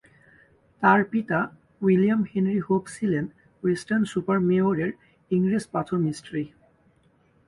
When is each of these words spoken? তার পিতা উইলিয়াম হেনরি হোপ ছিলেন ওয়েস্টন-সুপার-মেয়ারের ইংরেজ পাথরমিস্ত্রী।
তার 0.83 1.01
পিতা 1.11 1.39
উইলিয়াম 1.81 2.21
হেনরি 2.31 2.59
হোপ 2.59 2.83
ছিলেন 2.95 3.25
ওয়েস্টন-সুপার-মেয়ারের 3.63 4.91
ইংরেজ 5.31 5.65
পাথরমিস্ত্রী। 5.73 6.43